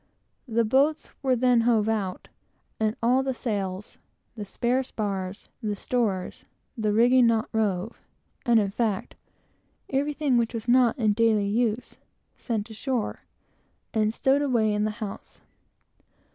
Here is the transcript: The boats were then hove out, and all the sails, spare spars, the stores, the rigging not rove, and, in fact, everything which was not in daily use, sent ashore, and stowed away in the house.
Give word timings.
The 0.47 0.65
boats 0.65 1.11
were 1.21 1.35
then 1.35 1.61
hove 1.61 1.87
out, 1.87 2.27
and 2.79 2.95
all 3.03 3.21
the 3.21 3.35
sails, 3.35 3.99
spare 4.43 4.81
spars, 4.81 5.47
the 5.61 5.75
stores, 5.75 6.43
the 6.75 6.91
rigging 6.91 7.27
not 7.27 7.49
rove, 7.51 8.01
and, 8.43 8.59
in 8.59 8.71
fact, 8.71 9.13
everything 9.91 10.37
which 10.37 10.55
was 10.55 10.67
not 10.67 10.97
in 10.97 11.13
daily 11.13 11.45
use, 11.47 11.99
sent 12.35 12.71
ashore, 12.71 13.25
and 13.93 14.11
stowed 14.11 14.41
away 14.41 14.73
in 14.73 14.85
the 14.85 14.89
house. 15.05 15.41